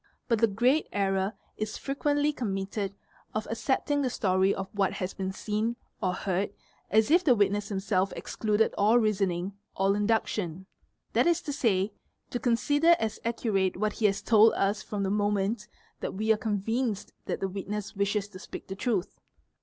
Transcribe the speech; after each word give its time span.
But 0.27 0.39
the 0.39 0.47
great 0.47 0.87
error 0.91 1.33
is 1.57 1.77
frequently 1.77 2.33
com 2.33 2.55
mitted 2.55 2.95
of 3.35 3.47
accepting 3.51 4.01
the 4.01 4.09
story 4.09 4.51
of 4.51 4.67
what 4.73 4.93
has 4.93 5.13
been 5.13 5.31
seen 5.31 5.75
or 6.01 6.13
heard 6.15 6.51
as 6.89 7.11
if 7.11 7.23
the 7.23 7.35
witness 7.35 7.67
himself 7.69 8.11
excluded 8.15 8.73
all 8.79 8.97
reasoning, 8.97 9.53
all 9.75 9.93
induction: 9.93 10.65
that 11.13 11.27
is 11.27 11.39
to 11.43 11.53
say, 11.53 11.93
to" 12.31 12.39
consider 12.39 12.95
as 12.97 13.19
accurate 13.23 13.77
what 13.77 13.93
he 13.93 14.07
has 14.07 14.23
told 14.23 14.53
us 14.53 14.81
from 14.81 15.03
the 15.03 15.11
moment 15.11 15.67
that 15.99 16.15
we 16.15 16.33
are 16.33 16.37
convinced 16.37 17.13
that 17.25 17.39
the 17.39 17.47
witness 17.47 17.95
wishes 17.95 18.27
to 18.29 18.39
speak 18.39 18.69
the 18.69 18.75
truth. 18.75 19.19